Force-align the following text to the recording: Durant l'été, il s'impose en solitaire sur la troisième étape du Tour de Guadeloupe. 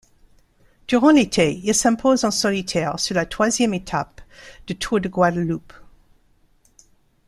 Durant 0.87 1.11
l'été, 1.11 1.59
il 1.63 1.75
s'impose 1.75 2.25
en 2.25 2.31
solitaire 2.31 2.99
sur 2.99 3.13
la 3.13 3.27
troisième 3.27 3.75
étape 3.75 4.19
du 4.65 4.75
Tour 4.75 4.99
de 4.99 5.07
Guadeloupe. 5.07 5.73